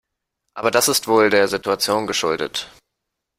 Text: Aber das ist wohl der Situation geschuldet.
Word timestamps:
Aber 0.55 0.71
das 0.71 0.87
ist 0.87 1.07
wohl 1.07 1.29
der 1.29 1.47
Situation 1.47 2.07
geschuldet. 2.07 2.67